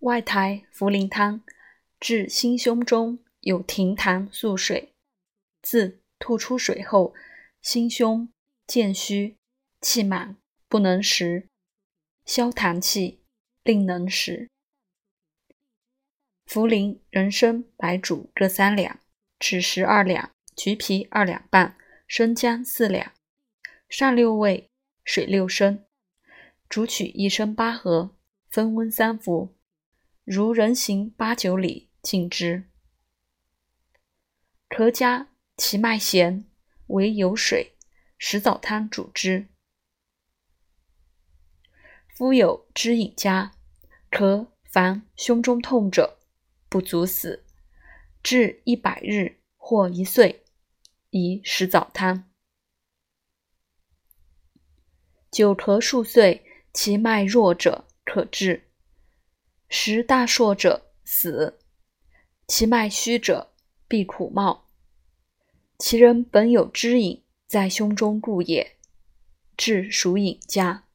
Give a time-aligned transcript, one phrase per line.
[0.00, 1.42] 外台茯苓汤，
[1.98, 4.94] 治心胸中有停痰宿水，
[5.62, 7.14] 自吐出水后，
[7.62, 8.28] 心胸
[8.66, 9.38] 渐虚，
[9.80, 10.36] 气满，
[10.68, 11.48] 不能食，
[12.26, 13.22] 消痰气，
[13.62, 14.50] 令能食。
[16.46, 19.00] 茯苓、人参、白术各三两，
[19.40, 21.76] 枳实二两，橘皮二两半，
[22.06, 23.12] 生姜四两，
[23.88, 24.70] 上六味，
[25.04, 25.84] 水六升，
[26.68, 28.14] 煮取一升八合，
[28.50, 29.55] 分温三服。
[30.26, 32.64] 如人行八九里，禁之。
[34.68, 36.44] 可加其脉弦
[36.88, 37.76] 为有水，
[38.18, 39.46] 食早汤主之。
[42.12, 43.52] 夫有知饮家，
[44.10, 46.18] 咳烦胸中痛者。
[46.68, 47.44] 不足死，
[48.20, 50.44] 至一百日或一岁，
[51.10, 52.28] 宜食早汤。
[55.30, 58.65] 久咳数岁，其脉弱者可治；
[59.68, 61.58] 食大硕者死，
[62.46, 63.52] 其脉虚者
[63.86, 64.68] 必苦冒。
[65.78, 68.76] 其人本有知饮在胸中故也，
[69.56, 70.85] 至属饮家。